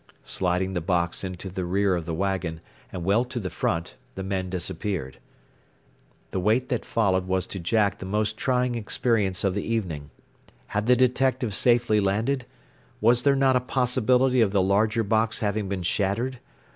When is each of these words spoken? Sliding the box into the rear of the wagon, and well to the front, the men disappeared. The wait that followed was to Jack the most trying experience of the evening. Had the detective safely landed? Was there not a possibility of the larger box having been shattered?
Sliding 0.23 0.73
the 0.73 0.81
box 0.81 1.23
into 1.23 1.47
the 1.47 1.63
rear 1.63 1.93
of 1.93 2.07
the 2.07 2.13
wagon, 2.15 2.59
and 2.91 3.03
well 3.03 3.23
to 3.25 3.39
the 3.39 3.51
front, 3.51 3.97
the 4.15 4.23
men 4.23 4.49
disappeared. 4.49 5.19
The 6.31 6.39
wait 6.39 6.69
that 6.69 6.83
followed 6.83 7.27
was 7.27 7.45
to 7.45 7.59
Jack 7.59 7.99
the 7.99 8.07
most 8.07 8.35
trying 8.35 8.73
experience 8.73 9.43
of 9.43 9.53
the 9.53 9.61
evening. 9.63 10.09
Had 10.69 10.87
the 10.87 10.95
detective 10.95 11.53
safely 11.53 11.99
landed? 11.99 12.47
Was 12.99 13.21
there 13.21 13.35
not 13.35 13.55
a 13.55 13.59
possibility 13.61 14.41
of 14.41 14.51
the 14.51 14.63
larger 14.63 15.03
box 15.03 15.41
having 15.41 15.69
been 15.69 15.83
shattered? 15.83 16.39